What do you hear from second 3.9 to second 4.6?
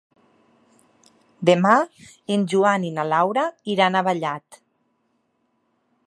a Vallat.